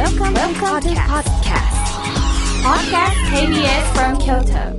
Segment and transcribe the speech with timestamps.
[0.00, 1.76] Welcome, Welcome to podcast.
[2.64, 4.72] Podcast KBS from Kyoto.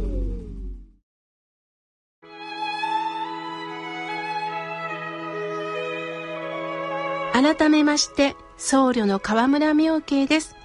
[7.34, 10.56] 改めまして、僧侶の河村明慶です。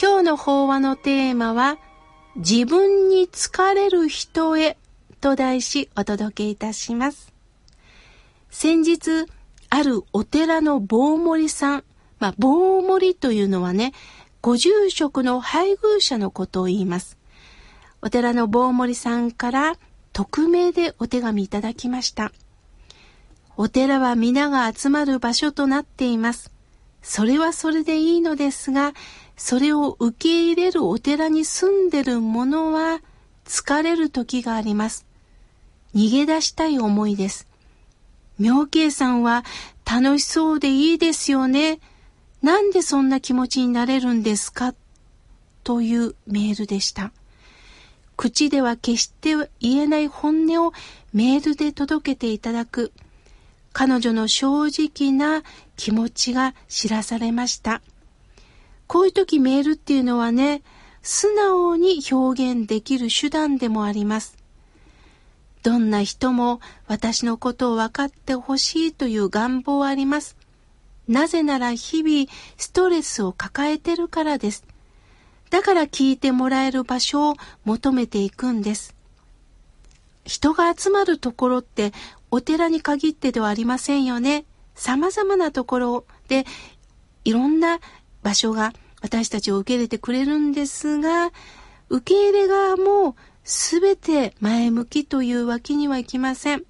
[0.00, 1.78] 今日の法話のテーマは、
[2.36, 4.76] 自分に疲れる人へ
[5.20, 7.32] と題しお届けいたします。
[8.48, 9.26] 先日、
[9.70, 11.84] あるお寺の棒盛さん、
[12.18, 13.92] まあ、棒盛というのはね、
[14.40, 17.18] ご住職の配偶者のことを言います。
[18.02, 19.76] お寺の棒盛さんから
[20.12, 22.32] 匿名でお手紙いただきました。
[23.56, 26.52] お寺は皆が集まる場所となっています。
[27.02, 28.94] それはそれでいいのですが、
[29.36, 33.00] それを受け入れるお寺に住んでる者は
[33.44, 35.06] 疲れる時があります。
[35.94, 37.48] 逃げ出したい思いです。
[38.38, 39.44] 妙慶さんは
[39.84, 41.80] 楽しそうでいいですよね。
[42.42, 44.74] なんでそんな気持ちになれるんですか？
[45.64, 47.12] というメールでした。
[48.16, 50.72] 口では決して言えない本音を
[51.12, 52.92] メールで届けていただく。
[53.72, 55.42] 彼女の正直な
[55.76, 57.82] 気持ちが知らされました。
[58.86, 60.62] こういう時メールっていうのはね、
[61.02, 64.36] 素直に表現できる手段でもあります。
[65.62, 70.36] どんな人も私のことを分かってほしいという願望はあります。
[71.08, 74.64] なぜなら日々ストレスを抱えてるからです。
[75.50, 78.94] だから聞いてもらえる場所を求めていくんです。
[80.24, 81.92] 人が集まるところって
[82.30, 84.44] お寺に限ってではありませんよね。
[84.74, 86.44] 様々なところで
[87.24, 87.80] いろんな
[88.22, 91.32] 場所が私たちを受け入れてくれるんですが、
[91.88, 96.64] 受け入れ側も全て前向きというわけにはいきません。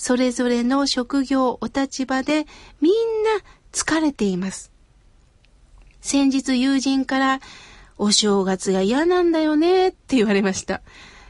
[0.00, 2.46] それぞれの職業、お立場で
[2.80, 4.72] みんな疲れています。
[6.00, 7.40] 先日友人から
[7.98, 10.80] お正月が嫌なんだよねって言われました。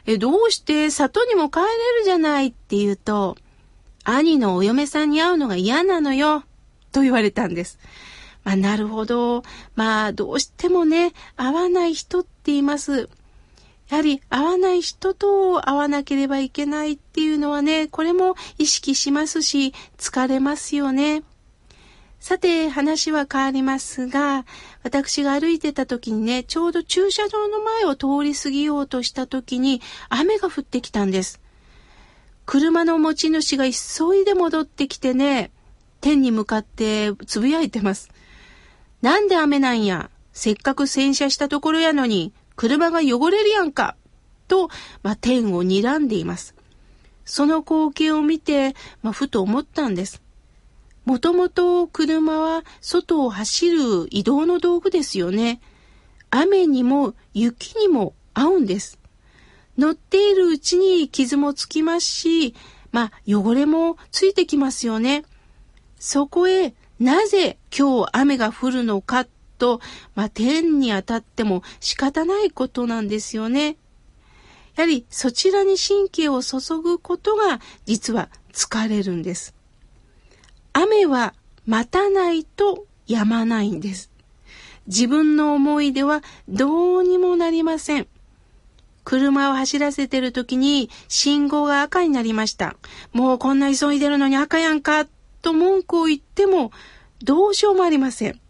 [0.06, 1.64] え、どうして里にも帰れ
[1.98, 3.36] るじゃないって言うと、
[4.04, 6.44] 兄のお嫁さんに会うのが嫌なのよ
[6.92, 7.80] と言われたんです。
[8.44, 9.42] まあ、なるほど。
[9.74, 13.08] まあ、どうしてもね、会わない人っています。
[13.90, 21.24] やはり会わない人と会わなければいけないっていうのはね、これも意識しますし、疲れますよね。
[22.20, 24.44] さて、話は変わりますが、
[24.84, 31.40] 私が歩いてた時にね、ちょうど駐車場の前を通り過ぎようとした時に、雨が降ってきたんです。
[32.46, 35.50] 車の持ち主が急いで戻ってきてね、
[36.00, 38.10] 天に向かってつぶやいてます。
[39.02, 40.10] なんで雨なんや？
[40.32, 43.96] せっかく洗車したところやのに、車が汚れるやんか
[44.46, 44.68] と、
[45.02, 46.54] まあ、天を睨んでいます。
[47.24, 50.20] その光景を見て、まあ、ふと思ったんです。
[51.06, 55.62] もともと車は外を走る移動の道具ですよね。
[56.28, 58.98] 雨にも雪にも合うんです。
[59.78, 62.54] 乗っているうちに傷もつきますし、
[62.92, 65.24] まあ汚れもついてきますよね。
[65.98, 69.26] そこへなぜ今日雨が降るのか
[69.60, 69.80] と、
[70.16, 73.76] まあ天に当たっても仕方ないことなんですよね。
[74.76, 79.54] やはりそちらに神経を注ぐことが実は疲れるんです。
[80.72, 81.34] 雨は
[81.66, 84.10] 待たないと止まないんです。
[84.86, 88.08] 自分の思いではどうにもなりません。
[89.04, 92.76] 車を走らせてる時に信号が赤になりました。
[93.12, 95.06] もうこんな急いでるのに赤やんか
[95.42, 96.70] と文句を言っても
[97.22, 98.40] どうしようもありません。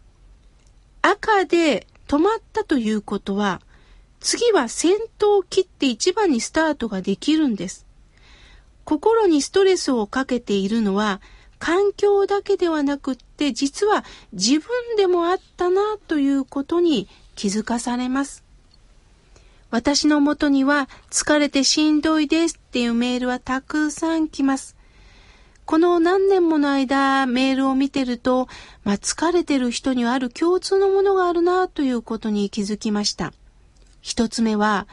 [1.01, 3.61] 赤で止まったということは
[4.19, 7.85] 次は先頭を切って一番にスタートができるんです。
[8.85, 11.21] 心にストレスをかけているのは
[11.59, 14.03] 環境だけではなくって実は
[14.33, 18.43] 自分でもあったなということに気づかされます。
[19.69, 24.75] 私のもとには疲れてしんどいですっていうメールはたくさん来ます。
[25.65, 28.47] この何年もの間メールを見てると、
[28.83, 33.33] まあ、疲れてる人にはある共通のものがあるなということに気づきました。
[34.01, 34.87] 一つ目は、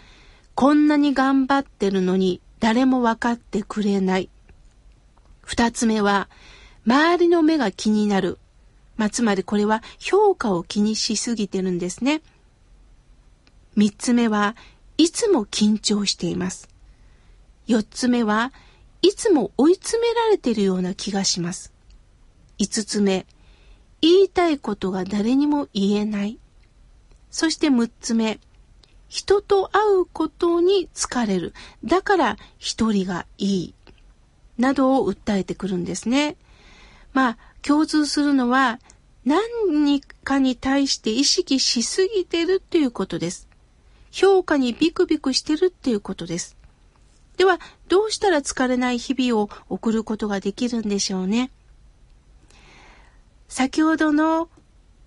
[0.54, 4.28] こんなに頑張ってるのに誰も分かってくれない。
[5.42, 6.28] 二つ目は、
[6.86, 8.38] 周りの目が気になる。
[8.96, 12.20] まあ、つまりこれは評価を気にしすぎてるんですね。
[13.76, 14.56] 三つ目は
[14.96, 16.68] いつも緊張しています。
[17.68, 18.52] 四つ目は
[19.02, 21.72] いつも追い詰められているような気がします。
[22.58, 23.26] 五つ目、
[24.00, 26.38] 言いたいことが誰にも言えない。
[27.30, 28.40] そして六つ目、
[29.08, 31.54] 人と会うことに疲れる。
[31.84, 33.74] だから一人がいい。
[34.58, 36.36] などを訴えてくるんですね。
[37.12, 38.80] まあ、共通するのは、
[39.24, 43.48] 何かに対して意識しすぎてるっていうことです。
[44.10, 46.57] 評価にビクビクしてるっていうことです。
[47.38, 51.50] では、どうしたら疲れない日々を送ることができるんでしょうね。
[53.48, 54.50] 先ほどの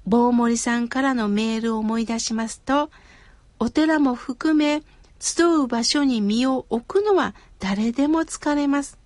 [0.08, 2.90] 棒森さんからのメールを思い出しますと、
[3.60, 4.82] お寺も含め
[5.20, 8.98] 集う場所に身を置くのは誰でも疲れます。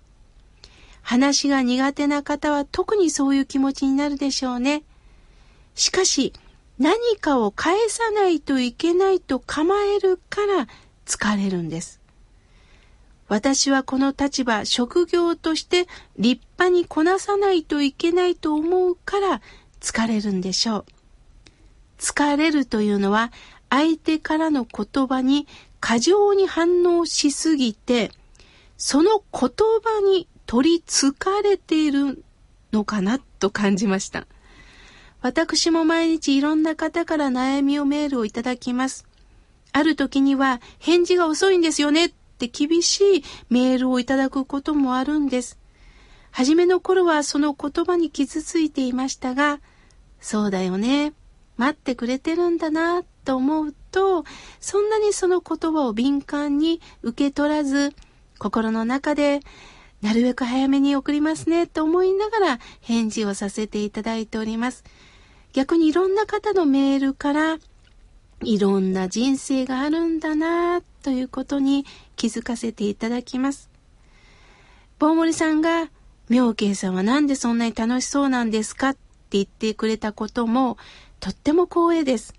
[1.02, 4.84] 話が苦手な方は特にそういう気持ちになるでしょうね。
[5.74, 6.32] しかし、
[6.78, 10.68] 何かを返さないといけないと構えるから
[11.04, 11.95] 疲れるんです。
[13.28, 15.86] 私はこの立場、職業として
[16.16, 19.40] 立派にこなさないといけないと思うから
[19.80, 20.84] 疲れるんでしょう。
[21.98, 23.32] 疲れるというのは
[23.68, 25.46] 相手からの言葉に
[25.80, 28.10] 過剰に反応しすぎて、
[28.76, 29.50] その言
[29.82, 32.22] 葉に取りつかれている
[32.72, 34.26] のかなと感じました。
[35.20, 39.06] 私も毎日いろんな方から悩みをメールをいただきます。
[39.72, 45.58] ある時には返事が遅いんですよねって厳しいメールをいただくこともあるんです。
[46.30, 49.60] 初めの頃はその言葉に傷ついていましたが、
[50.20, 51.14] そうだよね。
[51.56, 54.24] 待ってくれてるんだなと思うと、
[54.60, 57.94] そんなにその言葉を敏感に受け取らず、
[58.38, 59.40] 心の中で
[60.02, 64.84] なるべく早めに送りますねと思いながら返事をさせていただいております。
[65.54, 67.56] 逆にいろんな方のメールから
[68.42, 71.86] いろんな人生があるんだなということに
[72.16, 73.70] 気づかせていただきます。
[74.98, 75.90] 棒森さんが
[76.28, 78.90] 妙慶さんはなんでそんなに楽しそうなんですか？
[78.90, 78.98] って
[79.32, 80.76] 言ってくれたことも
[81.20, 82.34] とっても光栄です。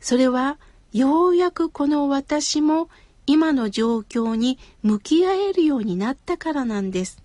[0.00, 0.58] それは
[0.92, 2.88] ようやくこの私も
[3.26, 7.22] 今の状況に向き合えるようになったからなんです。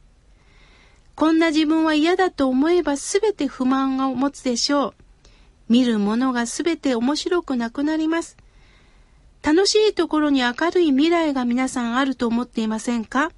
[1.16, 4.94] こんな自分は嫌だと思えば全て不満を持つでしょう。
[5.70, 8.38] 見るものが全て面白くなくなります。
[9.48, 13.32] 楽しいところに明るい未来が皆さんあると思っていませんか？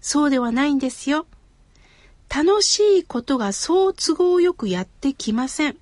[0.00, 1.24] そうではないんですよ。
[2.28, 5.76] 楽しいことがそう都合よくやってきません。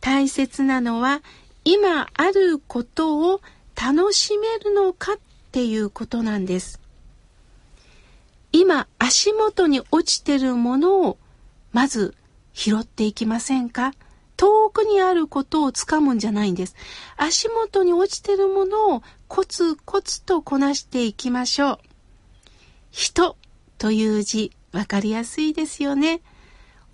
[0.00, 1.22] 大切なのは
[1.64, 3.40] 今あることを
[3.74, 5.16] 楽しめるのかっ
[5.50, 6.78] ていうことなんです。
[8.52, 11.18] 今足元に落ちてるものを
[11.72, 12.14] まず
[12.52, 13.92] 拾っていきませんか？
[14.40, 16.74] 遠くにあることをつかむんじゃないんです。
[17.18, 21.78] 足元に落ちてるものをコツコツとこなしていきましょう。
[22.90, 23.36] 人
[23.76, 26.22] という字、わかりやすいですよね。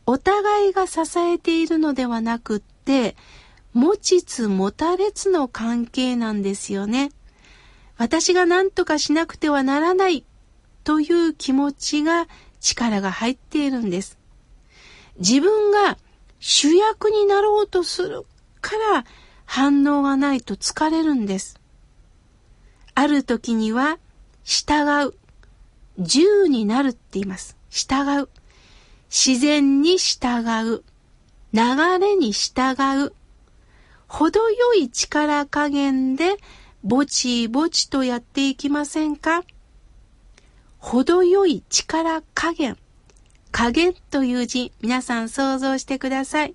[0.07, 3.15] お互いが支えているのではなくって、
[3.73, 7.13] 持ちつ持たれつの関係なんですよね。
[7.97, 10.25] 私が何とかしなくてはならない
[10.83, 12.27] という気持ちが
[12.59, 14.19] 力が入っているんです。
[15.21, 15.97] 自分が
[16.49, 18.23] 主役になろうとする
[18.61, 19.05] から
[19.47, 21.59] 反応がないと疲れるんです。
[22.95, 23.99] ある時には
[24.45, 25.15] 従う。
[25.99, 27.57] 銃になるって言います。
[27.69, 28.29] 従う。
[29.11, 30.85] 自然に従う。
[31.53, 32.77] 流れに従
[33.07, 33.13] う。
[34.07, 36.37] 程よい力加減で
[36.85, 39.43] ぼちぼちとやっていきませんか？
[40.79, 42.79] 程よい力加減。
[43.57, 46.55] 加減という字、皆さん想像してください。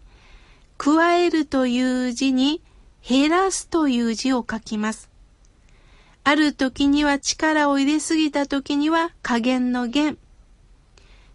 [0.77, 2.61] 加えるという字に
[3.03, 5.09] 減らすという字を書きます。
[6.23, 10.19] ある時には力を入れすぎた時には加減の減。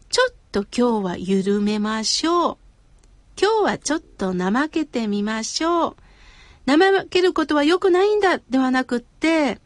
[0.08, 2.56] ちょっと今日は緩めましょう。
[3.36, 5.96] 今日はちょっと怠けてみましょう。
[6.68, 9.58] 怠けることは良くないんだではなくって、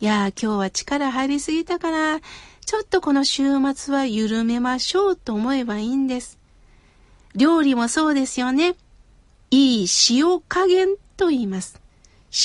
[0.00, 2.20] いや今日は力入りすぎたから、
[2.72, 3.42] ちょっとこの週
[3.74, 6.38] 末は緩めましょうと思えばいいんです。
[7.34, 8.76] 料理もそうですよね。
[9.50, 11.78] いい塩加減と言います。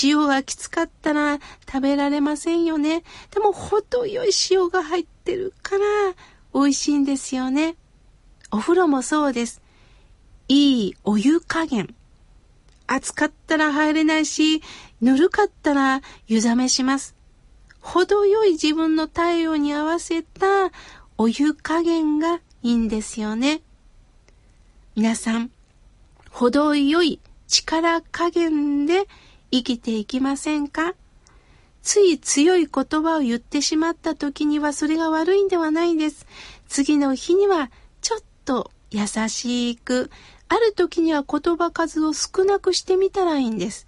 [0.04, 3.04] 塩がきつかったら食べられませんよね。
[3.32, 5.86] でも程よい塩が入ってるから
[6.54, 7.78] 美味しいんですよね。
[8.52, 9.62] お風呂もそうです。
[10.50, 11.96] いいお湯加減。
[12.86, 14.62] 暑かったら入れないし、
[15.00, 17.17] ぬるかったら湯冷めします。
[17.88, 20.72] 程よい自分の体温に合わせた
[21.18, 23.62] お湯加減がいいんですよね。
[24.98, 25.52] 皆さん、
[26.30, 29.08] 程よい力加減で
[29.52, 30.96] 生きていきませんか？
[31.82, 36.28] つい強い言葉を言ってしまった時にはそれが悪いんではないんです。
[36.68, 40.12] 次の日にはちょっと優しく
[40.50, 43.88] ある時には言葉数を少なくしてみたらいいんです。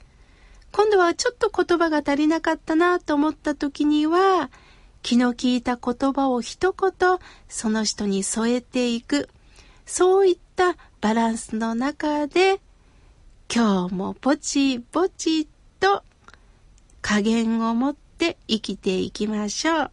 [0.71, 4.49] 今度はちょっと言葉が足りなかったなと思った時には、
[5.01, 6.91] 気の利いた言葉を一言
[7.47, 9.29] その人に添えていく。
[9.85, 12.61] そういったバランスの中で
[13.51, 15.47] 今日もぼちぼち
[15.79, 16.03] と
[17.01, 19.91] 加減を持って生きていきましょう。